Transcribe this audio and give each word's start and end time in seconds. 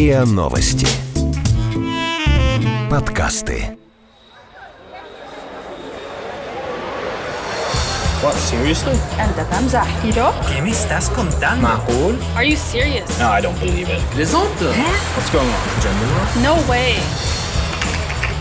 РИА 0.00 0.24
Новости. 0.24 0.86
Подкасты. 2.90 3.76
What, 8.22 8.34
seriously? 8.34 8.96
أنت 9.20 9.46
تمزح 9.50 9.86
¿Yo? 10.14 10.32
¿Qué 10.48 10.62
me 10.62 10.70
estás 10.70 11.08
contando? 11.10 11.62
معقول? 11.62 12.18
Are 12.36 12.44
you 12.44 12.56
serious? 12.56 13.08
No, 13.18 13.30
I 13.30 13.40
don't 13.40 13.58
believe 13.60 13.88
it. 13.88 14.00
Plaisante 14.14 14.64
What's 15.16 15.30
going 15.30 15.46
on? 15.46 15.80
Gender 15.80 16.08
war? 16.14 16.26
No 16.42 16.68
way. 16.68 16.96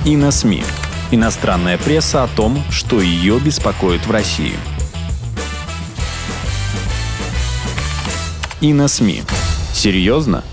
И 0.06 0.16
на 0.16 0.32
СМИ. 0.32 0.64
Иностранная 1.12 1.78
пресса 1.78 2.24
о 2.24 2.28
том, 2.28 2.64
что 2.72 3.02
ее 3.02 3.40
беспокоит 3.40 4.06
в 4.08 4.12
России. 4.12 4.56
И 8.62 8.74
на 8.74 8.88
СМИ. 8.88 9.24
Серьезно? 9.74 10.44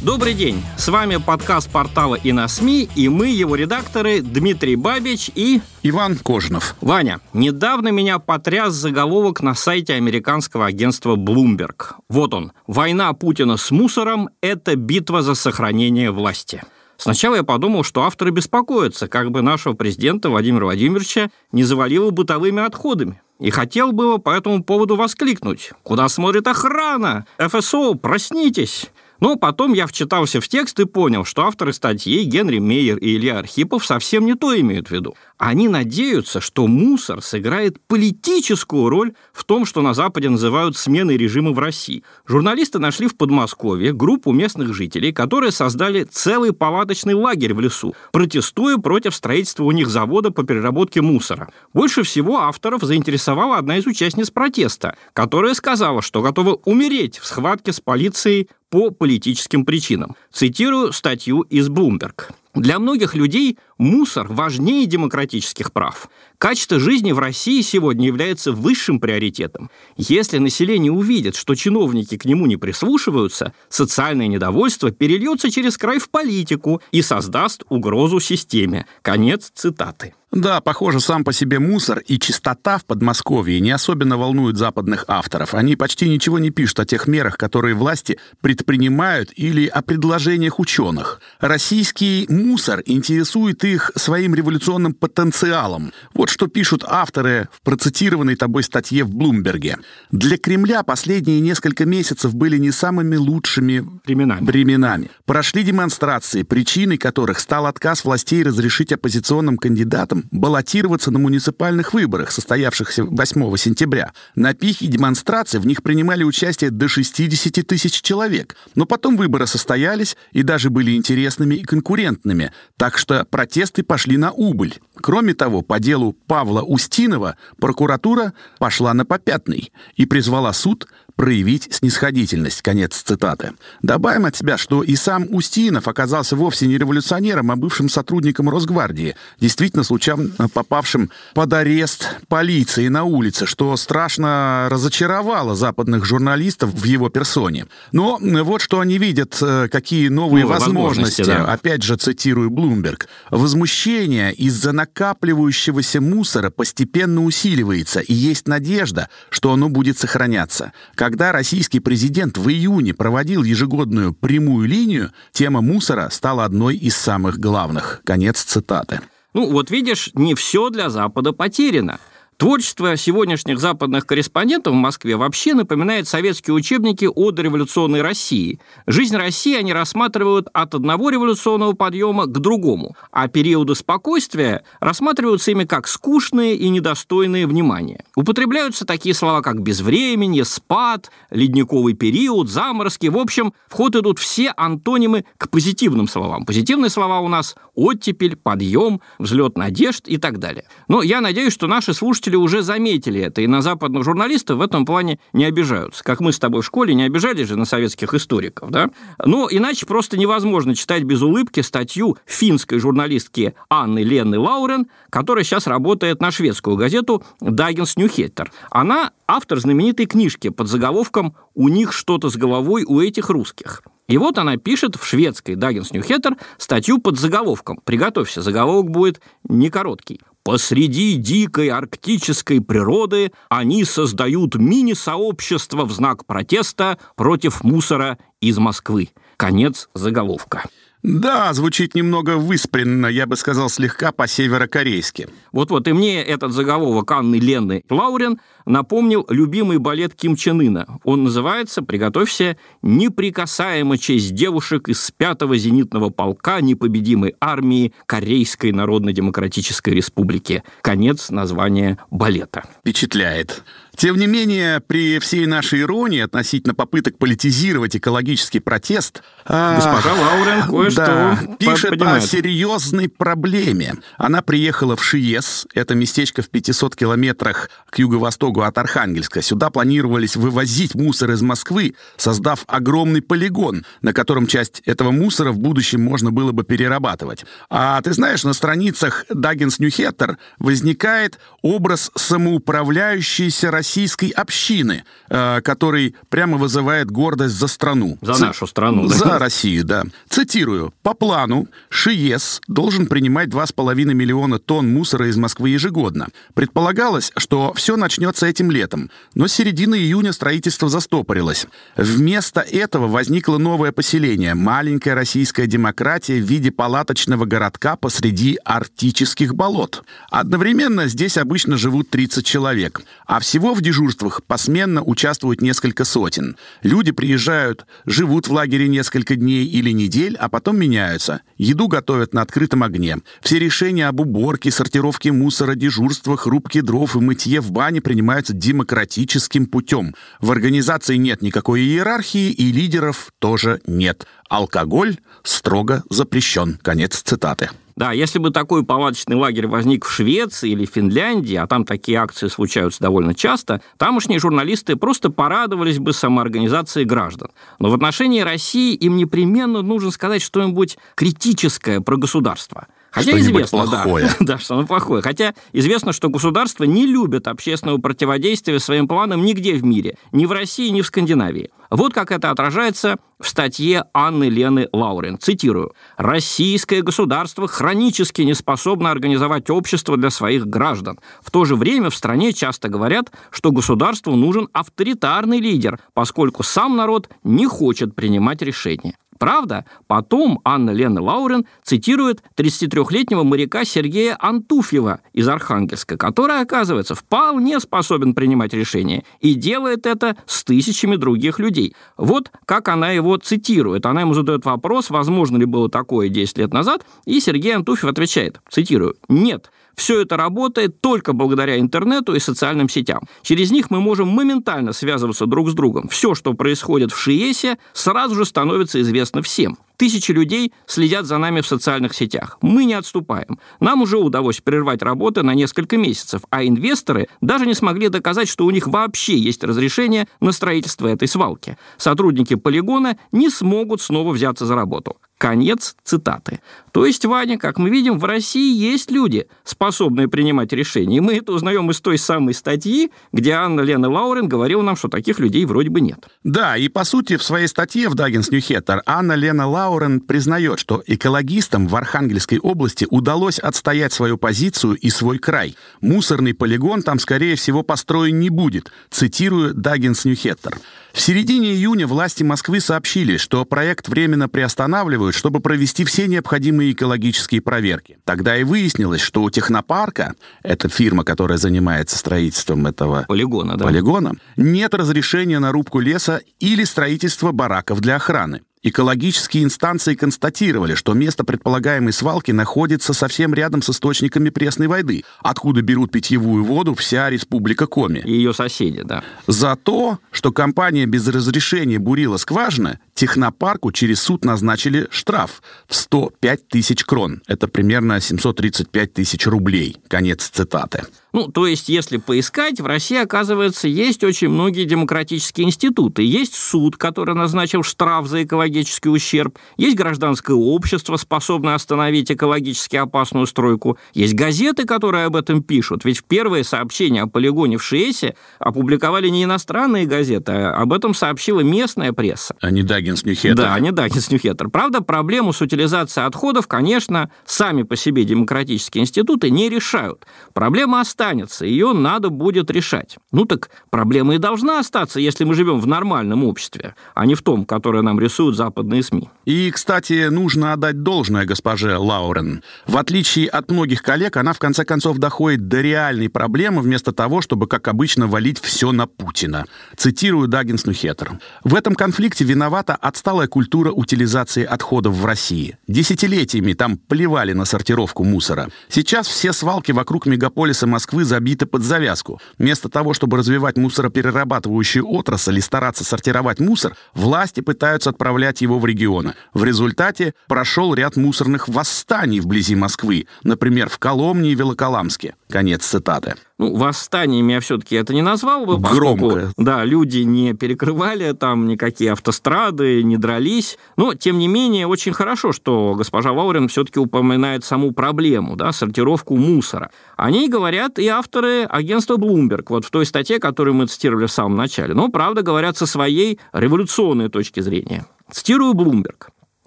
Добрый 0.00 0.32
день! 0.32 0.62
С 0.76 0.86
вами 0.86 1.16
подкаст 1.16 1.68
портала 1.72 2.14
и 2.14 2.30
на 2.30 2.46
СМИ, 2.46 2.88
и 2.94 3.08
мы, 3.08 3.26
его 3.30 3.56
редакторы 3.56 4.20
Дмитрий 4.20 4.76
Бабич 4.76 5.28
и... 5.34 5.60
Иван 5.82 6.16
Кожинов. 6.16 6.76
Ваня, 6.80 7.20
недавно 7.32 7.88
меня 7.88 8.20
потряс 8.20 8.74
заголовок 8.74 9.42
на 9.42 9.56
сайте 9.56 9.94
американского 9.94 10.66
агентства 10.66 11.16
Bloomberg. 11.16 11.94
Вот 12.08 12.32
он. 12.32 12.52
«Война 12.68 13.12
Путина 13.12 13.56
с 13.56 13.72
мусором– 13.72 14.28
это 14.40 14.76
битва 14.76 15.22
за 15.22 15.34
сохранение 15.34 16.12
власти». 16.12 16.62
Сначала 16.96 17.34
я 17.34 17.42
подумал, 17.42 17.82
что 17.82 18.04
авторы 18.04 18.30
беспокоятся, 18.30 19.08
как 19.08 19.32
бы 19.32 19.42
нашего 19.42 19.74
президента 19.74 20.30
Владимира 20.30 20.66
Владимировича 20.66 21.30
не 21.50 21.64
завалило 21.64 22.10
бытовыми 22.10 22.64
отходами. 22.64 23.20
И 23.40 23.50
хотел 23.50 23.90
было 23.92 24.18
по 24.18 24.30
этому 24.30 24.62
поводу 24.62 24.94
воскликнуть. 24.94 25.72
«Куда 25.82 26.08
смотрит 26.08 26.46
охрана? 26.46 27.26
ФСО, 27.38 27.94
проснитесь!» 27.94 28.90
Но 29.20 29.36
потом 29.36 29.72
я 29.72 29.86
вчитался 29.86 30.40
в 30.40 30.48
текст 30.48 30.78
и 30.78 30.84
понял, 30.84 31.24
что 31.24 31.46
авторы 31.46 31.72
статьи 31.72 32.22
Генри 32.22 32.58
Мейер 32.58 32.98
и 32.98 33.16
Илья 33.16 33.38
Архипов 33.38 33.84
совсем 33.84 34.26
не 34.26 34.34
то 34.34 34.58
имеют 34.58 34.88
в 34.88 34.90
виду. 34.92 35.16
Они 35.38 35.68
надеются, 35.68 36.40
что 36.40 36.66
мусор 36.66 37.22
сыграет 37.22 37.80
политическую 37.86 38.88
роль 38.88 39.14
в 39.32 39.44
том, 39.44 39.66
что 39.66 39.82
на 39.82 39.94
Западе 39.94 40.28
называют 40.28 40.76
сменой 40.76 41.16
режима 41.16 41.52
в 41.52 41.58
России. 41.58 42.04
Журналисты 42.26 42.78
нашли 42.78 43.08
в 43.08 43.16
Подмосковье 43.16 43.92
группу 43.92 44.32
местных 44.32 44.74
жителей, 44.74 45.12
которые 45.12 45.50
создали 45.50 46.04
целый 46.04 46.52
палаточный 46.52 47.14
лагерь 47.14 47.54
в 47.54 47.60
лесу, 47.60 47.94
протестуя 48.12 48.78
против 48.78 49.14
строительства 49.14 49.64
у 49.64 49.72
них 49.72 49.88
завода 49.88 50.30
по 50.30 50.44
переработке 50.44 51.02
мусора. 51.02 51.50
Больше 51.74 52.02
всего 52.02 52.38
авторов 52.38 52.82
заинтересовала 52.82 53.56
одна 53.56 53.78
из 53.78 53.86
участниц 53.86 54.30
протеста, 54.30 54.96
которая 55.12 55.54
сказала, 55.54 56.02
что 56.02 56.22
готова 56.22 56.54
умереть 56.64 57.18
в 57.18 57.26
схватке 57.26 57.72
с 57.72 57.80
полицией 57.80 58.48
по 58.70 58.90
политическим 58.90 59.64
причинам. 59.64 60.16
Цитирую 60.32 60.92
статью 60.92 61.42
из 61.42 61.68
Bloomberg. 61.68 62.30
Для 62.54 62.78
многих 62.78 63.14
людей 63.14 63.58
мусор 63.76 64.26
важнее 64.28 64.86
демократических 64.86 65.72
прав. 65.72 66.08
Качество 66.38 66.80
жизни 66.80 67.12
в 67.12 67.18
России 67.18 67.60
сегодня 67.60 68.06
является 68.06 68.52
высшим 68.52 69.00
приоритетом. 69.00 69.70
Если 69.96 70.38
население 70.38 70.92
увидит, 70.92 71.36
что 71.36 71.54
чиновники 71.54 72.16
к 72.16 72.24
нему 72.24 72.46
не 72.46 72.56
прислушиваются, 72.56 73.52
социальное 73.68 74.28
недовольство 74.28 74.90
перельется 74.90 75.50
через 75.50 75.76
край 75.76 75.98
в 75.98 76.10
политику 76.10 76.80
и 76.90 77.02
создаст 77.02 77.64
угрозу 77.68 78.20
системе. 78.20 78.86
Конец 79.02 79.50
цитаты. 79.54 80.14
Да, 80.30 80.60
похоже, 80.60 81.00
сам 81.00 81.24
по 81.24 81.32
себе 81.32 81.58
мусор 81.58 82.00
и 82.06 82.18
чистота 82.18 82.76
в 82.76 82.84
Подмосковье 82.84 83.60
не 83.60 83.70
особенно 83.70 84.18
волнуют 84.18 84.58
западных 84.58 85.06
авторов. 85.08 85.54
Они 85.54 85.74
почти 85.74 86.06
ничего 86.06 86.38
не 86.38 86.50
пишут 86.50 86.80
о 86.80 86.84
тех 86.84 87.08
мерах, 87.08 87.38
которые 87.38 87.74
власти 87.74 88.18
предпринимают 88.42 89.30
или 89.36 89.66
о 89.66 89.80
предложениях 89.80 90.60
ученых. 90.60 91.22
Российский 91.40 92.26
мусор 92.38 92.82
интересует 92.86 93.64
их 93.64 93.90
своим 93.96 94.34
революционным 94.34 94.94
потенциалом. 94.94 95.92
Вот 96.14 96.30
что 96.30 96.46
пишут 96.46 96.84
авторы 96.86 97.48
в 97.52 97.62
процитированной 97.62 98.36
тобой 98.36 98.62
статье 98.62 99.04
в 99.04 99.14
Блумберге. 99.14 99.78
Для 100.10 100.38
Кремля 100.38 100.82
последние 100.82 101.40
несколько 101.40 101.84
месяцев 101.84 102.34
были 102.34 102.58
не 102.58 102.70
самыми 102.70 103.16
лучшими 103.16 103.84
Временами. 104.06 104.44
временами. 104.44 105.10
Прошли 105.26 105.62
демонстрации, 105.62 106.42
причиной 106.42 106.98
которых 106.98 107.40
стал 107.40 107.66
отказ 107.66 108.04
властей 108.04 108.42
разрешить 108.42 108.92
оппозиционным 108.92 109.58
кандидатам 109.58 110.24
баллотироваться 110.30 111.10
на 111.10 111.18
муниципальных 111.18 111.92
выборах, 111.92 112.30
состоявшихся 112.30 113.04
8 113.04 113.56
сентября. 113.56 114.12
На 114.34 114.54
пике 114.54 114.86
демонстраций 114.86 115.60
в 115.60 115.66
них 115.66 115.82
принимали 115.82 116.24
участие 116.24 116.70
до 116.70 116.88
60 116.88 117.66
тысяч 117.66 118.00
человек. 118.00 118.56
Но 118.74 118.86
потом 118.86 119.16
выборы 119.16 119.46
состоялись 119.46 120.16
и 120.32 120.42
даже 120.42 120.70
были 120.70 120.96
интересными 120.96 121.56
и 121.56 121.64
конкурентными, 121.64 122.27
так 122.76 122.98
что 122.98 123.24
протесты 123.24 123.82
пошли 123.82 124.16
на 124.16 124.32
убыль. 124.32 124.78
Кроме 124.94 125.34
того, 125.34 125.62
по 125.62 125.78
делу 125.78 126.12
Павла 126.26 126.62
Устинова 126.62 127.36
прокуратура 127.58 128.32
пошла 128.58 128.94
на 128.94 129.04
попятный 129.04 129.72
и 129.96 130.06
призвала 130.06 130.52
суд 130.52 130.86
проявить 131.18 131.68
снисходительность. 131.74 132.62
Конец 132.62 133.02
цитаты. 133.02 133.52
Добавим 133.82 134.24
от 134.24 134.36
себя, 134.36 134.56
что 134.56 134.84
и 134.84 134.94
сам 134.94 135.26
Устинов 135.30 135.88
оказался 135.88 136.36
вовсе 136.36 136.68
не 136.68 136.78
революционером, 136.78 137.50
а 137.50 137.56
бывшим 137.56 137.88
сотрудником 137.88 138.48
Росгвардии, 138.48 139.16
действительно 139.40 139.82
случайно 139.82 140.30
попавшим 140.54 141.10
под 141.34 141.52
арест 141.52 142.08
полиции 142.28 142.86
на 142.86 143.02
улице, 143.02 143.46
что 143.46 143.76
страшно 143.76 144.68
разочаровало 144.70 145.56
западных 145.56 146.04
журналистов 146.04 146.70
в 146.72 146.84
его 146.84 147.08
персоне. 147.08 147.66
Но 147.90 148.18
вот 148.20 148.62
что 148.62 148.78
они 148.78 148.96
видят, 148.98 149.36
э, 149.42 149.66
какие 149.72 150.06
новые 150.08 150.44
Новые 150.44 150.60
возможности. 150.60 151.22
возможности, 151.22 151.46
да. 151.46 151.52
Опять 151.52 151.82
же, 151.82 151.96
цитирую 151.96 152.50
Bloomberg. 152.50 153.06
Возмущение 153.30 154.32
из-за 154.34 154.70
накапливающегося 154.70 156.00
мусора 156.00 156.50
постепенно 156.50 157.24
усиливается, 157.24 157.98
и 157.98 158.14
есть 158.14 158.46
надежда, 158.46 159.08
что 159.30 159.52
оно 159.52 159.68
будет 159.68 159.98
сохраняться. 159.98 160.72
Когда 161.08 161.32
российский 161.32 161.80
президент 161.80 162.36
в 162.36 162.50
июне 162.50 162.92
проводил 162.92 163.42
ежегодную 163.42 164.12
прямую 164.12 164.68
линию, 164.68 165.10
тема 165.32 165.62
мусора 165.62 166.10
стала 166.10 166.44
одной 166.44 166.76
из 166.76 166.98
самых 166.98 167.38
главных. 167.38 168.02
Конец 168.04 168.42
цитаты. 168.42 169.00
Ну, 169.32 169.50
вот 169.50 169.70
видишь, 169.70 170.10
не 170.12 170.34
все 170.34 170.68
для 170.68 170.90
Запада 170.90 171.32
потеряно. 171.32 171.98
Творчество 172.38 172.96
сегодняшних 172.96 173.58
западных 173.58 174.06
корреспондентов 174.06 174.72
в 174.72 174.76
Москве 174.76 175.16
вообще 175.16 175.54
напоминает 175.54 176.06
советские 176.06 176.54
учебники 176.54 177.04
о 177.12 177.32
дореволюционной 177.32 178.00
России. 178.00 178.60
Жизнь 178.86 179.16
России 179.16 179.56
они 179.56 179.72
рассматривают 179.72 180.46
от 180.52 180.76
одного 180.76 181.10
революционного 181.10 181.72
подъема 181.72 182.26
к 182.26 182.38
другому, 182.38 182.94
а 183.10 183.26
периоды 183.26 183.74
спокойствия 183.74 184.62
рассматриваются 184.78 185.50
ими 185.50 185.64
как 185.64 185.88
скучные 185.88 186.54
и 186.54 186.68
недостойные 186.68 187.48
внимания. 187.48 188.04
Употребляются 188.14 188.86
такие 188.86 189.16
слова, 189.16 189.42
как 189.42 189.60
безвременье, 189.60 190.44
спад, 190.44 191.10
ледниковый 191.30 191.94
период, 191.94 192.48
заморозки. 192.48 193.08
В 193.08 193.18
общем, 193.18 193.52
в 193.66 193.72
ход 193.72 193.96
идут 193.96 194.20
все 194.20 194.52
антонимы 194.56 195.24
к 195.38 195.50
позитивным 195.50 196.06
словам. 196.06 196.46
Позитивные 196.46 196.90
слова 196.90 197.18
у 197.18 197.26
нас 197.26 197.56
оттепель, 197.78 198.36
подъем, 198.36 199.00
взлет 199.20 199.56
надежд 199.56 200.08
и 200.08 200.18
так 200.18 200.38
далее. 200.38 200.64
Но 200.88 201.02
я 201.02 201.20
надеюсь, 201.20 201.52
что 201.52 201.68
наши 201.68 201.94
слушатели 201.94 202.34
уже 202.34 202.62
заметили 202.62 203.20
это, 203.20 203.40
и 203.40 203.46
на 203.46 203.62
западных 203.62 204.02
журналистов 204.02 204.58
в 204.58 204.62
этом 204.62 204.84
плане 204.84 205.20
не 205.32 205.44
обижаются. 205.44 206.02
Как 206.02 206.20
мы 206.20 206.32
с 206.32 206.40
тобой 206.40 206.62
в 206.62 206.66
школе 206.66 206.94
не 206.94 207.04
обижались 207.04 207.46
же 207.46 207.56
на 207.56 207.64
советских 207.64 208.14
историков, 208.14 208.70
да? 208.70 208.90
Но 209.24 209.48
иначе 209.48 209.86
просто 209.86 210.18
невозможно 210.18 210.74
читать 210.74 211.04
без 211.04 211.22
улыбки 211.22 211.60
статью 211.60 212.16
финской 212.26 212.80
журналистки 212.80 213.54
Анны 213.70 214.00
Лены 214.00 214.38
Лаурен, 214.38 214.88
которая 215.10 215.44
сейчас 215.44 215.68
работает 215.68 216.20
на 216.20 216.32
шведскую 216.32 216.76
газету 216.76 217.22
«Даггинс 217.40 217.96
Ньюхеттер». 217.96 218.50
Она 218.70 219.12
автор 219.28 219.60
знаменитой 219.60 220.06
книжки 220.06 220.48
под 220.48 220.66
заголовком 220.66 221.36
«У 221.54 221.68
них 221.68 221.92
что-то 221.92 222.28
с 222.28 222.36
головой 222.36 222.84
у 222.84 223.00
этих 223.00 223.30
русских». 223.30 223.82
И 224.08 224.16
вот 224.16 224.38
она 224.38 224.56
пишет 224.56 224.96
в 224.96 225.04
шведской 225.04 225.54
Даггинс 225.54 225.92
Ньюхеттер 225.92 226.36
статью 226.56 226.98
под 226.98 227.18
заголовком. 227.18 227.80
Приготовься, 227.84 228.40
заголовок 228.40 228.90
будет 228.90 229.20
не 229.44 229.68
короткий. 229.68 230.20
Посреди 230.42 231.16
дикой 231.16 231.68
арктической 231.68 232.62
природы 232.62 233.32
они 233.50 233.84
создают 233.84 234.54
мини-сообщество 234.54 235.84
в 235.84 235.92
знак 235.92 236.24
протеста 236.24 236.98
против 237.16 237.62
мусора 237.62 238.16
из 238.40 238.56
Москвы. 238.56 239.10
Конец 239.36 239.90
заголовка. 239.92 240.64
Да, 241.02 241.52
звучит 241.52 241.94
немного 241.94 242.36
выспренно, 242.38 243.06
я 243.06 243.26
бы 243.26 243.36
сказал, 243.36 243.68
слегка 243.68 244.10
по-северокорейски. 244.10 245.28
Вот-вот, 245.52 245.86
и 245.86 245.92
мне 245.92 246.22
этот 246.22 246.52
заголовок 246.52 247.12
Анны 247.12 247.36
Лены 247.36 247.84
Лаурен 247.88 248.40
напомнил 248.66 249.24
любимый 249.28 249.78
балет 249.78 250.14
Ким 250.14 250.34
Чен 250.34 250.60
Ына. 250.60 250.98
Он 251.04 251.22
называется, 251.22 251.82
приготовься, 251.82 252.56
«Неприкасаема 252.82 253.96
честь 253.96 254.34
девушек 254.34 254.88
из 254.88 255.10
пятого 255.12 255.56
зенитного 255.56 256.10
полка 256.10 256.60
непобедимой 256.60 257.36
армии 257.40 257.92
Корейской 258.06 258.72
Народно-Демократической 258.72 259.90
Республики». 259.90 260.64
Конец 260.82 261.30
названия 261.30 261.98
балета. 262.10 262.64
Впечатляет. 262.80 263.62
Тем 263.98 264.16
не 264.16 264.28
менее, 264.28 264.78
при 264.78 265.18
всей 265.18 265.46
нашей 265.46 265.80
иронии 265.80 266.20
относительно 266.20 266.72
попыток 266.72 267.18
политизировать 267.18 267.96
экологический 267.96 268.60
протест... 268.60 269.24
Госпожа 269.44 270.14
Лаурен 270.14 270.62
кое-что 270.68 271.04
да, 271.06 271.38
пишет 271.58 271.86
о 271.86 271.96
понимает. 271.96 272.24
серьезной 272.24 273.08
проблеме. 273.08 273.94
Она 274.16 274.40
приехала 274.42 274.94
в 274.94 275.02
Шиес, 275.02 275.66
это 275.74 275.96
местечко 275.96 276.42
в 276.42 276.48
500 276.50 276.94
километрах 276.94 277.70
к 277.90 277.98
юго-востоку 277.98 278.60
от 278.60 278.78
Архангельска. 278.78 279.42
Сюда 279.42 279.70
планировались 279.70 280.36
вывозить 280.36 280.94
мусор 280.94 281.32
из 281.32 281.42
Москвы, 281.42 281.94
создав 282.16 282.64
огромный 282.68 283.22
полигон, 283.22 283.84
на 284.02 284.12
котором 284.12 284.46
часть 284.46 284.80
этого 284.84 285.10
мусора 285.10 285.50
в 285.50 285.58
будущем 285.58 286.02
можно 286.02 286.30
было 286.30 286.52
бы 286.52 286.62
перерабатывать. 286.62 287.44
А 287.68 288.00
ты 288.02 288.12
знаешь, 288.12 288.44
на 288.44 288.52
страницах 288.52 289.24
Даггинс 289.28 289.80
Ньюхеттер 289.80 290.38
возникает 290.58 291.40
образ 291.62 292.12
самоуправляющейся 292.14 293.72
российской 293.88 294.28
общины, 294.30 295.04
э, 295.30 295.60
который 295.62 296.14
прямо 296.28 296.58
вызывает 296.58 297.10
гордость 297.10 297.54
за 297.54 297.68
страну. 297.68 298.18
За 298.20 298.34
Ц- 298.34 298.46
нашу 298.46 298.66
страну, 298.66 299.08
да. 299.08 299.14
За 299.14 299.38
Россию, 299.38 299.84
да. 299.84 300.04
Цитирую. 300.28 300.92
По 301.02 301.14
плану 301.14 301.68
ШИЕС 301.88 302.60
должен 302.68 303.06
принимать 303.06 303.48
2,5 303.48 304.12
миллиона 304.12 304.58
тонн 304.58 304.92
мусора 304.92 305.28
из 305.28 305.36
Москвы 305.36 305.70
ежегодно. 305.70 306.28
Предполагалось, 306.52 307.32
что 307.38 307.72
все 307.72 307.96
начнется 307.96 308.46
этим 308.46 308.70
летом, 308.70 309.10
но 309.34 309.48
с 309.48 309.52
середины 309.54 309.94
июня 309.94 310.32
строительство 310.32 310.90
застопорилось. 310.90 311.66
Вместо 311.96 312.60
этого 312.60 313.08
возникло 313.08 313.56
новое 313.56 313.92
поселение, 313.92 314.54
маленькая 314.54 315.14
российская 315.14 315.66
демократия 315.66 316.38
в 316.42 316.44
виде 316.44 316.70
палаточного 316.70 317.46
городка 317.46 317.96
посреди 317.96 318.58
арктических 318.64 319.54
болот. 319.54 320.04
Одновременно 320.30 321.08
здесь 321.08 321.38
обычно 321.38 321.78
живут 321.78 322.10
30 322.10 322.44
человек, 322.44 323.00
а 323.26 323.40
всего 323.40 323.72
в 323.77 323.77
дежурствах 323.80 324.42
посменно 324.46 325.02
участвуют 325.02 325.60
несколько 325.60 326.04
сотен. 326.04 326.56
Люди 326.82 327.12
приезжают, 327.12 327.86
живут 328.06 328.48
в 328.48 328.52
лагере 328.52 328.88
несколько 328.88 329.36
дней 329.36 329.66
или 329.66 329.90
недель, 329.90 330.36
а 330.36 330.48
потом 330.48 330.78
меняются. 330.78 331.42
Еду 331.56 331.88
готовят 331.88 332.34
на 332.34 332.42
открытом 332.42 332.82
огне. 332.82 333.18
Все 333.40 333.58
решения 333.58 334.06
об 334.08 334.20
уборке, 334.20 334.70
сортировке 334.70 335.32
мусора, 335.32 335.74
дежурствах, 335.74 336.46
рубке 336.46 336.82
дров 336.82 337.16
и 337.16 337.20
мытье 337.20 337.60
в 337.60 337.70
бане 337.70 338.00
принимаются 338.00 338.52
демократическим 338.52 339.66
путем. 339.66 340.14
В 340.40 340.50
организации 340.50 341.16
нет 341.16 341.42
никакой 341.42 341.80
иерархии 341.80 342.50
и 342.50 342.72
лидеров 342.72 343.32
тоже 343.38 343.80
нет. 343.86 344.26
Алкоголь 344.48 345.18
строго 345.42 346.02
запрещен. 346.10 346.78
Конец 346.82 347.20
цитаты. 347.22 347.70
Да, 347.98 348.12
если 348.12 348.38
бы 348.38 348.52
такой 348.52 348.84
палаточный 348.84 349.34
лагерь 349.34 349.66
возник 349.66 350.04
в 350.04 350.10
Швеции 350.12 350.70
или 350.70 350.84
Финляндии, 350.84 351.56
а 351.56 351.66
там 351.66 351.84
такие 351.84 352.18
акции 352.18 352.46
случаются 352.46 353.00
довольно 353.00 353.34
часто, 353.34 353.82
тамошние 353.96 354.38
журналисты 354.38 354.94
просто 354.94 355.30
порадовались 355.30 355.98
бы 355.98 356.12
самоорганизации 356.12 357.02
граждан. 357.02 357.48
Но 357.80 357.90
в 357.90 357.94
отношении 357.94 358.40
России 358.40 358.94
им 358.94 359.16
непременно 359.16 359.82
нужно 359.82 360.12
сказать 360.12 360.42
что-нибудь 360.42 360.96
критическое 361.16 362.00
про 362.00 362.16
государство. 362.16 362.86
Хотя 363.18 363.30
Что-нибудь 363.30 363.50
известно, 363.50 363.86
да, 363.86 364.02
плохое. 364.02 364.30
да, 364.40 364.58
что 364.58 364.74
оно 364.74 364.86
плохое. 364.86 365.22
Хотя 365.22 365.54
известно, 365.72 366.12
что 366.12 366.28
государства 366.28 366.84
не 366.84 367.06
любят 367.06 367.48
общественного 367.48 367.98
противодействия 367.98 368.78
своим 368.78 369.08
планам 369.08 369.44
нигде 369.44 369.74
в 369.74 369.84
мире, 369.84 370.16
ни 370.32 370.46
в 370.46 370.52
России, 370.52 370.88
ни 370.88 371.02
в 371.02 371.06
Скандинавии. 371.06 371.70
Вот 371.90 372.12
как 372.12 372.30
это 372.32 372.50
отражается 372.50 373.16
в 373.40 373.48
статье 373.48 374.04
Анны 374.12 374.44
Лены 374.44 374.88
Лаурен. 374.92 375.38
Цитирую. 375.38 375.92
«Российское 376.16 377.02
государство 377.02 377.66
хронически 377.66 378.42
не 378.42 378.54
способно 378.54 379.10
организовать 379.10 379.70
общество 379.70 380.16
для 380.16 380.30
своих 380.30 380.66
граждан. 380.66 381.18
В 381.40 381.50
то 381.50 381.64
же 381.64 381.76
время 381.76 382.10
в 382.10 382.14
стране 382.14 382.52
часто 382.52 382.88
говорят, 382.88 383.32
что 383.50 383.72
государству 383.72 384.36
нужен 384.36 384.68
авторитарный 384.72 385.60
лидер, 385.60 385.98
поскольку 386.14 386.62
сам 386.62 386.96
народ 386.96 387.30
не 387.42 387.66
хочет 387.66 388.14
принимать 388.14 388.60
решения. 388.62 389.14
Правда, 389.38 389.84
потом 390.06 390.60
Анна 390.64 390.90
Лена 390.90 391.22
Лаурен 391.22 391.66
цитирует 391.82 392.42
33-летнего 392.56 393.44
моряка 393.44 393.84
Сергея 393.84 394.36
Антуфьева 394.38 395.20
из 395.32 395.48
Архангельска, 395.48 396.16
который, 396.16 396.60
оказывается, 396.60 397.14
вполне 397.14 397.80
способен 397.80 398.34
принимать 398.34 398.72
решения 398.72 399.24
и 399.40 399.54
делает 399.54 400.06
это 400.06 400.36
с 400.46 400.64
тысячами 400.64 401.16
других 401.16 401.58
людей. 401.58 401.94
Вот 402.16 402.50
как 402.66 402.88
она 402.88 403.10
его 403.10 403.36
цитирует. 403.36 404.06
Она 404.06 404.22
ему 404.22 404.34
задает 404.34 404.64
вопрос, 404.64 405.10
возможно 405.10 405.56
ли 405.56 405.64
было 405.64 405.88
такое 405.88 406.28
10 406.28 406.58
лет 406.58 406.72
назад, 406.72 407.04
и 407.24 407.40
Сергей 407.40 407.74
Антуфьев 407.74 408.10
отвечает, 408.10 408.60
цитирую, 408.68 409.16
«Нет, 409.28 409.70
все 409.98 410.20
это 410.22 410.36
работает 410.36 411.00
только 411.00 411.32
благодаря 411.32 411.80
интернету 411.80 412.32
и 412.36 412.38
социальным 412.38 412.88
сетям. 412.88 413.22
Через 413.42 413.72
них 413.72 413.90
мы 413.90 414.00
можем 414.00 414.28
моментально 414.28 414.92
связываться 414.92 415.44
друг 415.46 415.70
с 415.70 415.74
другом. 415.74 416.06
Все, 416.06 416.36
что 416.36 416.54
происходит 416.54 417.10
в 417.10 417.18
Шиесе, 417.18 417.78
сразу 417.94 418.36
же 418.36 418.44
становится 418.44 419.00
известно 419.00 419.27
всем. 419.42 419.78
Тысячи 419.96 420.30
людей 420.30 420.72
следят 420.86 421.26
за 421.26 421.38
нами 421.38 421.60
в 421.60 421.66
социальных 421.66 422.14
сетях. 422.14 422.58
Мы 422.62 422.84
не 422.84 422.94
отступаем. 422.94 423.58
Нам 423.80 424.02
уже 424.02 424.16
удалось 424.16 424.60
прервать 424.60 425.02
работы 425.02 425.42
на 425.42 425.54
несколько 425.54 425.96
месяцев, 425.96 426.42
а 426.50 426.64
инвесторы 426.64 427.28
даже 427.40 427.66
не 427.66 427.74
смогли 427.74 428.08
доказать, 428.08 428.48
что 428.48 428.64
у 428.64 428.70
них 428.70 428.86
вообще 428.86 429.36
есть 429.36 429.64
разрешение 429.64 430.28
на 430.40 430.52
строительство 430.52 431.08
этой 431.08 431.26
свалки. 431.26 431.76
Сотрудники 431.96 432.54
полигона 432.54 433.18
не 433.32 433.50
смогут 433.50 434.00
снова 434.00 434.32
взяться 434.32 434.66
за 434.66 434.76
работу. 434.76 435.16
Конец 435.38 435.94
цитаты. 436.02 436.60
То 436.92 437.06
есть, 437.06 437.24
Ваня, 437.24 437.58
как 437.58 437.78
мы 437.78 437.90
видим, 437.90 438.18
в 438.18 438.24
России 438.24 438.74
есть 438.74 439.12
люди, 439.12 439.46
способные 439.62 440.26
принимать 440.26 440.72
решения. 440.72 441.18
И 441.18 441.20
мы 441.20 441.36
это 441.36 441.52
узнаем 441.52 441.90
из 441.92 442.00
той 442.00 442.18
самой 442.18 442.54
статьи, 442.54 443.12
где 443.32 443.52
Анна 443.52 443.82
Лена 443.82 444.10
Лаурен 444.10 444.48
говорила 444.48 444.82
нам, 444.82 444.96
что 444.96 445.06
таких 445.06 445.38
людей 445.38 445.64
вроде 445.64 445.90
бы 445.90 446.00
нет. 446.00 446.26
Да, 446.42 446.76
и 446.76 446.88
по 446.88 447.04
сути 447.04 447.36
в 447.36 447.44
своей 447.44 447.68
статье 447.68 448.08
в 448.08 448.16
Даггинс 448.16 448.50
Ньюхеттер 448.50 449.02
Анна 449.06 449.34
Лена 449.34 449.68
Лаурен 449.68 450.20
признает, 450.20 450.80
что 450.80 451.04
экологистам 451.06 451.86
в 451.86 451.94
Архангельской 451.94 452.58
области 452.58 453.06
удалось 453.08 453.60
отстоять 453.60 454.12
свою 454.12 454.38
позицию 454.38 454.96
и 454.96 455.08
свой 455.08 455.38
край. 455.38 455.76
Мусорный 456.00 456.52
полигон 456.52 457.02
там, 457.02 457.20
скорее 457.20 457.54
всего, 457.54 457.84
построен 457.84 458.40
не 458.40 458.50
будет. 458.50 458.90
Цитирую 459.10 459.72
Даггинс 459.72 460.24
Ньюхеттер. 460.24 460.78
В 461.12 461.20
середине 461.20 461.72
июня 461.72 462.06
власти 462.06 462.42
Москвы 462.42 462.80
сообщили, 462.80 463.38
что 463.38 463.64
проект 463.64 464.08
временно 464.08 464.48
приостанавливают, 464.48 465.27
чтобы 465.34 465.60
провести 465.60 466.04
все 466.04 466.26
необходимые 466.26 466.92
экологические 466.92 467.60
проверки. 467.60 468.18
Тогда 468.24 468.56
и 468.56 468.64
выяснилось, 468.64 469.20
что 469.20 469.42
у 469.42 469.50
технопарка, 469.50 470.34
это 470.62 470.88
фирма, 470.88 471.24
которая 471.24 471.58
занимается 471.58 472.16
строительством 472.18 472.86
этого 472.86 473.24
Полигона, 473.28 473.76
да. 473.76 473.84
полигона, 473.84 474.34
нет 474.56 474.94
разрешения 474.94 475.58
на 475.58 475.72
рубку 475.72 476.00
леса 476.00 476.40
или 476.58 476.84
строительство 476.84 477.52
бараков 477.52 478.00
для 478.00 478.16
охраны. 478.16 478.62
Экологические 478.82 479.64
инстанции 479.64 480.14
констатировали, 480.14 480.94
что 480.94 481.14
место 481.14 481.44
предполагаемой 481.44 482.12
свалки 482.12 482.52
находится 482.52 483.12
совсем 483.12 483.54
рядом 483.54 483.82
с 483.82 483.90
источниками 483.90 484.50
пресной 484.50 484.86
воды, 484.86 485.24
откуда 485.42 485.82
берут 485.82 486.12
питьевую 486.12 486.64
воду 486.64 486.94
вся 486.94 487.28
республика 487.30 487.86
Коми. 487.86 488.20
И 488.24 488.32
ее 488.32 488.54
соседи, 488.54 489.02
да. 489.02 489.24
За 489.46 489.76
то, 489.76 490.18
что 490.30 490.52
компания 490.52 491.06
без 491.06 491.26
разрешения 491.26 491.98
бурила 491.98 492.36
скважины, 492.36 492.98
технопарку 493.14 493.92
через 493.92 494.20
суд 494.20 494.44
назначили 494.44 495.08
штраф 495.10 495.62
в 495.88 495.94
105 495.94 496.68
тысяч 496.68 497.04
крон. 497.04 497.42
Это 497.46 497.66
примерно 497.68 498.20
735 498.20 499.14
тысяч 499.14 499.46
рублей. 499.46 499.96
Конец 500.08 500.48
цитаты. 500.48 501.04
Ну, 501.32 501.48
то 501.48 501.66
есть, 501.66 501.88
если 501.88 502.16
поискать, 502.16 502.80
в 502.80 502.86
России, 502.86 503.16
оказывается, 503.16 503.86
есть 503.86 504.24
очень 504.24 504.48
многие 504.48 504.84
демократические 504.84 505.66
институты. 505.66 506.22
Есть 506.22 506.54
суд, 506.54 506.96
который 506.96 507.34
назначил 507.34 507.82
штраф 507.82 508.26
за 508.26 508.44
экологический 508.44 509.10
ущерб. 509.10 509.58
Есть 509.76 509.96
гражданское 509.96 510.54
общество, 510.54 511.16
способное 511.16 511.74
остановить 511.74 512.32
экологически 512.32 512.96
опасную 512.96 513.46
стройку. 513.46 513.98
Есть 514.14 514.34
газеты, 514.34 514.84
которые 514.84 515.26
об 515.26 515.36
этом 515.36 515.62
пишут. 515.62 516.04
Ведь 516.04 516.24
первые 516.24 516.64
сообщения 516.64 517.22
о 517.22 517.26
полигоне 517.26 517.76
в 517.76 517.82
Шиесе 517.82 518.34
опубликовали 518.58 519.28
не 519.28 519.44
иностранные 519.44 520.06
газеты, 520.06 520.52
а 520.52 520.82
об 520.82 520.92
этом 520.92 521.14
сообщила 521.14 521.60
местная 521.60 522.12
пресса. 522.12 522.56
А 522.60 522.70
не 522.70 522.82
Даггинс 522.82 523.24
Ньюхеттер. 523.24 523.56
Да, 523.56 523.78
не 523.78 523.92
Даггинс 523.92 524.30
Ньюхеттер. 524.30 524.68
Правда, 524.70 525.02
проблему 525.02 525.52
с 525.52 525.60
утилизацией 525.60 526.26
отходов, 526.26 526.66
конечно, 526.66 527.30
сами 527.44 527.82
по 527.82 527.96
себе 527.96 528.24
демократические 528.24 529.02
институты 529.02 529.50
не 529.50 529.68
решают. 529.68 530.26
Проблема 530.54 531.00
останется, 531.18 531.66
ее 531.66 531.92
надо 531.92 532.30
будет 532.30 532.70
решать. 532.70 533.16
Ну 533.32 533.44
так 533.44 533.70
проблема 533.90 534.36
и 534.36 534.38
должна 534.38 534.78
остаться, 534.78 535.18
если 535.18 535.42
мы 535.42 535.54
живем 535.54 535.80
в 535.80 535.86
нормальном 535.86 536.44
обществе, 536.44 536.94
а 537.14 537.26
не 537.26 537.34
в 537.34 537.42
том, 537.42 537.64
которое 537.64 538.02
нам 538.02 538.20
рисуют 538.20 538.56
западные 538.56 539.02
СМИ. 539.02 539.28
И, 539.44 539.70
кстати, 539.72 540.28
нужно 540.28 540.72
отдать 540.72 541.02
должное 541.02 541.44
госпоже 541.44 541.98
Лаурен. 541.98 542.62
В 542.86 542.96
отличие 542.96 543.48
от 543.48 543.68
многих 543.70 544.02
коллег, 544.02 544.36
она 544.36 544.52
в 544.52 544.60
конце 544.60 544.84
концов 544.84 545.18
доходит 545.18 545.66
до 545.66 545.80
реальной 545.80 546.28
проблемы, 546.28 546.82
вместо 546.82 547.12
того, 547.12 547.40
чтобы, 547.42 547.66
как 547.66 547.88
обычно, 547.88 548.28
валить 548.28 548.60
все 548.60 548.92
на 548.92 549.08
Путина. 549.08 549.64
Цитирую 549.96 550.46
Даггинс 550.46 550.86
Нухеттер. 550.86 551.40
В 551.64 551.74
этом 551.74 551.96
конфликте 551.96 552.44
виновата 552.44 552.94
отсталая 552.94 553.48
культура 553.48 553.90
утилизации 553.90 554.64
отходов 554.64 555.14
в 555.14 555.24
России. 555.24 555.78
Десятилетиями 555.88 556.74
там 556.74 556.96
плевали 556.96 557.54
на 557.54 557.64
сортировку 557.64 558.22
мусора. 558.22 558.68
Сейчас 558.88 559.26
все 559.26 559.52
свалки 559.52 559.90
вокруг 559.90 560.26
мегаполиса 560.26 560.86
Москвы 560.86 561.07
забиты 561.24 561.66
под 561.66 561.82
завязку. 561.82 562.40
Вместо 562.58 562.88
того, 562.88 563.14
чтобы 563.14 563.36
развивать 563.36 563.76
мусороперерабатывающую 563.76 565.06
отрасль 565.08 565.58
и 565.58 565.60
стараться 565.60 566.04
сортировать 566.04 566.60
мусор, 566.60 566.96
власти 567.14 567.60
пытаются 567.60 568.10
отправлять 568.10 568.60
его 568.60 568.78
в 568.78 568.86
регионы. 568.86 569.34
В 569.54 569.64
результате 569.64 570.34
прошел 570.46 570.94
ряд 570.94 571.16
мусорных 571.16 571.68
восстаний 571.68 572.40
вблизи 572.40 572.74
Москвы, 572.74 573.26
например, 573.42 573.88
в 573.88 573.98
Коломне 573.98 574.52
и 574.52 574.54
Велоколамске. 574.54 575.34
Конец 575.48 575.84
цитаты. 575.84 576.36
Ну, 576.58 576.74
восстаниями 576.74 577.52
я 577.52 577.60
все-таки 577.60 577.94
это 577.94 578.12
не 578.12 578.22
назвал 578.22 578.66
бы. 578.66 578.78
Громко. 578.78 579.52
Да, 579.56 579.84
люди 579.84 580.18
не 580.18 580.54
перекрывали 580.54 581.32
там 581.32 581.68
никакие 581.68 582.12
автострады, 582.12 583.04
не 583.04 583.16
дрались. 583.16 583.78
Но, 583.96 584.14
тем 584.14 584.38
не 584.38 584.48
менее, 584.48 584.88
очень 584.88 585.12
хорошо, 585.12 585.52
что 585.52 585.94
госпожа 585.96 586.32
Ваурин 586.32 586.66
все-таки 586.68 586.98
упоминает 586.98 587.64
саму 587.64 587.92
проблему, 587.92 588.56
да, 588.56 588.72
сортировку 588.72 589.36
мусора. 589.36 589.90
О 590.16 590.30
ней 590.30 590.48
говорят 590.48 590.98
и 590.98 591.06
авторы 591.06 591.62
агентства 591.62 592.16
Bloomberg, 592.16 592.64
вот 592.70 592.84
в 592.84 592.90
той 592.90 593.06
статье, 593.06 593.38
которую 593.38 593.74
мы 593.74 593.86
цитировали 593.86 594.26
в 594.26 594.32
самом 594.32 594.56
начале. 594.56 594.94
Но, 594.94 595.08
правда, 595.08 595.42
говорят 595.42 595.76
со 595.76 595.86
своей 595.86 596.40
революционной 596.52 597.28
точки 597.28 597.60
зрения. 597.60 598.04
Цитирую 598.32 598.74
Bloomberg. 598.74 599.28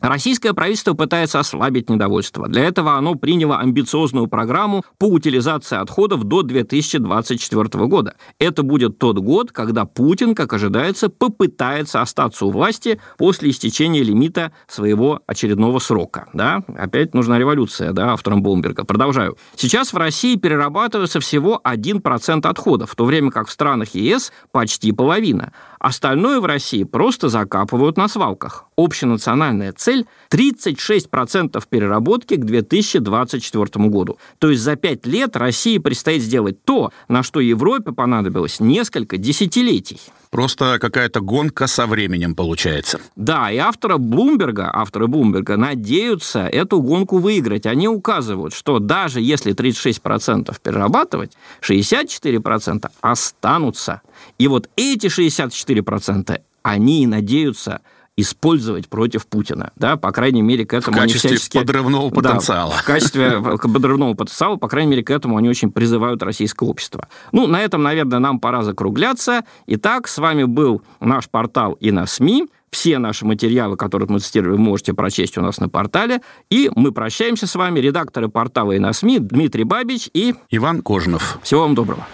Российское 0.02 0.54
правительство 0.54 0.96
пытается 0.96 1.40
ослабить 1.40 1.90
недовольство. 1.90 2.48
Для 2.48 2.66
этого 2.66 2.98
оно 2.98 3.14
приняло 3.14 3.60
амбициозную 3.60 4.26
программу 4.26 4.84
по 4.98 5.06
утилизации 5.06 5.78
отходов 5.78 6.24
до 6.24 6.42
2024 6.42 7.86
года. 7.86 8.16
Это 8.40 8.64
будет 8.64 8.98
тот 8.98 9.20
год, 9.20 9.52
когда 9.52 9.86
Путин, 9.86 10.34
как 10.34 10.54
ожидается, 10.54 11.10
попытается 11.10 12.02
остаться 12.02 12.48
у 12.48 12.50
власти 12.50 13.00
после 13.18 13.52
истечения 13.52 14.02
лимита 14.02 14.52
своего 14.68 15.22
очередного 15.28 15.78
срока. 15.78 16.28
Да? 16.34 16.64
Опять 16.76 17.14
нужна 17.14 17.38
революция, 17.38 17.92
да, 17.92 18.14
автором 18.14 18.42
Блумберга. 18.42 18.84
Продолжаю. 18.84 19.38
Сейчас 19.56 19.94
в 19.94 19.98
России 19.98 20.36
перерабатывается 20.36 21.20
всего 21.20 21.62
1% 21.64 22.48
отходов, 22.48 22.90
в 22.90 22.96
то 22.96 23.06
время 23.06 23.30
как 23.30 23.48
в 23.48 23.52
странах 23.52 23.94
ЕС 23.94 24.32
почти 24.52 24.92
половина. 24.94 25.54
Остальное 25.80 26.40
в 26.40 26.46
России 26.46 26.86
просто 26.86 27.30
закапывают 27.30 27.98
на 27.98 28.08
свалках. 28.08 28.66
Общенациональная 28.84 29.74
цель– 29.74 30.08
36% 30.32 31.64
переработки 31.70 32.36
к 32.36 32.46
2024 32.46 33.88
году. 33.90 34.18
То 34.40 34.50
есть 34.50 34.64
за 34.64 34.76
5 34.76 35.06
лет 35.06 35.36
России 35.36 35.78
предстоит 35.78 36.24
сделать 36.24 36.64
то, 36.64 36.92
на 37.08 37.22
что 37.22 37.40
Европе 37.40 37.92
понадобилось 37.92 38.60
несколько 38.60 39.18
десятилетий. 39.18 40.00
Просто 40.32 40.80
какая-то 40.80 41.20
гонка 41.20 41.68
со 41.68 41.86
временем 41.86 42.36
получается. 42.36 43.02
Да, 43.16 43.52
и 43.52 43.58
авторы 43.58 43.98
Блумберга, 43.98 44.72
авторы 44.74 45.08
Блумберга 45.08 45.58
надеются 45.58 46.48
эту 46.48 46.82
гонку 46.82 47.18
выиграть. 47.18 47.66
Они 47.66 47.88
указывают, 47.88 48.54
что 48.54 48.80
даже 48.80 49.22
если 49.22 49.54
36% 49.54 50.56
перерабатывать, 50.64 51.34
64% 51.62 52.90
останутся. 53.02 54.02
И 54.40 54.48
вот 54.48 54.70
эти 54.76 55.08
64% 55.08 56.42
они 56.64 57.08
надеются 57.08 57.82
использовать 58.18 58.90
против 58.90 59.26
Путина. 59.28 59.72
Да, 59.76 59.96
по 59.96 60.12
крайней 60.12 60.42
мере, 60.42 60.66
к 60.66 60.74
этому 60.74 60.98
в 60.98 61.00
качестве 61.00 61.30
они 61.30 61.38
всячески... 61.38 61.58
подрывного 61.58 62.10
потенциала. 62.10 62.72
Да, 62.72 62.82
в 62.82 62.86
качестве 62.86 63.42
подрывного 63.42 64.14
потенциала, 64.14 64.58
по 64.58 64.68
крайней 64.68 64.92
мере, 64.92 65.04
к 65.04 65.10
этому 65.10 65.38
они 65.38 65.50
очень 65.50 65.72
призывают 65.72 66.22
российское 66.22 66.68
общество. 66.68 67.08
Ну, 67.32 67.48
на 67.48 67.62
этом, 67.62 67.84
наверное, 67.84 68.20
нам 68.20 68.40
пора 68.40 68.64
закругляться. 68.64 69.44
Итак, 69.68 70.08
с 70.08 70.18
вами 70.18 70.44
был 70.44 70.82
наш 71.00 71.30
портал 71.30 71.74
и 71.74 71.92
на 71.92 72.06
СМИ. 72.06 72.48
Все 72.70 73.00
наши 73.00 73.26
материалы, 73.26 73.76
которые 73.76 74.08
мы 74.10 74.20
цитировали, 74.20 74.56
вы 74.56 74.64
можете 74.64 74.94
прочесть 74.94 75.38
у 75.38 75.42
нас 75.42 75.60
на 75.60 75.68
портале. 75.68 76.22
И 76.50 76.72
мы 76.74 76.94
прощаемся 76.94 77.46
с 77.46 77.56
вами, 77.56 77.80
редакторы 77.80 78.30
портала 78.30 78.72
и 78.72 78.80
на 78.80 78.94
СМИ 78.94 79.20
Дмитрий 79.20 79.66
Бабич 79.66 80.10
и... 80.14 80.36
Иван 80.50 80.82
Кожинов. 80.82 81.40
Всего 81.44 81.62
вам 81.62 81.76
доброго. 81.76 82.08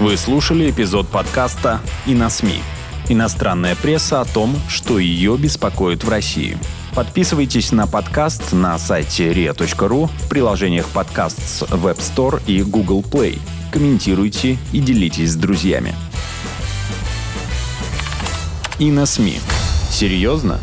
Вы 0.00 0.16
слушали 0.16 0.70
эпизод 0.70 1.08
подкаста 1.08 1.78
«И 2.06 2.14
на 2.14 2.30
СМИ». 2.30 2.62
Иностранная 3.10 3.76
пресса 3.76 4.22
о 4.22 4.24
том, 4.24 4.56
что 4.66 4.98
ее 4.98 5.36
беспокоит 5.36 6.04
в 6.04 6.08
России. 6.08 6.56
Подписывайтесь 6.94 7.70
на 7.70 7.86
подкаст 7.86 8.54
на 8.54 8.78
сайте 8.78 9.30
ria.ru 9.30 10.06
в 10.06 10.28
приложениях 10.30 10.86
подкаст 10.86 11.38
с 11.46 11.62
Web 11.64 11.98
Store 11.98 12.42
и 12.46 12.62
Google 12.62 13.02
Play. 13.02 13.38
Комментируйте 13.70 14.56
и 14.72 14.80
делитесь 14.80 15.32
с 15.32 15.36
друзьями. 15.36 15.94
И 18.78 18.90
на 18.90 19.04
СМИ. 19.04 19.38
Серьезно? 19.90 20.60